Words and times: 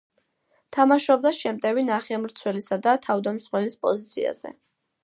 თამაშობდა 0.77 1.33
შემტევი 1.41 1.83
ნახევარმცველისა 1.91 2.81
და 2.89 2.99
თავდამსხმელის 3.07 3.81
პოზიციაზე. 3.87 4.57